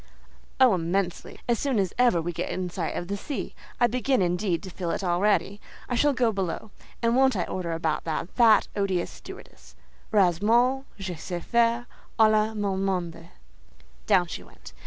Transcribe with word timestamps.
"Oh, 0.59 0.73
immensely! 0.73 1.39
as 1.47 1.59
soon 1.59 1.77
as 1.77 1.93
ever 1.99 2.19
we 2.23 2.33
get 2.33 2.49
in 2.49 2.71
sight 2.71 2.95
of 2.95 3.07
the 3.07 3.15
sea: 3.15 3.53
I 3.79 3.85
begin, 3.85 4.19
indeed, 4.19 4.63
to 4.63 4.71
feel 4.71 4.89
it 4.89 5.03
already. 5.03 5.61
I 5.87 5.93
shall 5.93 6.13
go 6.13 6.31
below; 6.31 6.71
and 7.03 7.15
won't 7.15 7.35
I 7.35 7.43
order 7.43 7.71
about 7.73 8.03
that 8.05 8.27
fat 8.31 8.67
odious 8.75 9.11
stewardess! 9.11 9.75
Heureusement 10.11 10.85
je 10.97 11.13
sais 11.13 11.43
faire 11.43 11.85
aller 12.19 12.55
mon 12.55 12.83
monde." 12.83 13.29
Down 14.07 14.25
she 14.25 14.41
went. 14.41 14.73